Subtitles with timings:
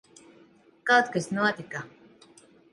[0.87, 1.85] Kaut kas notika.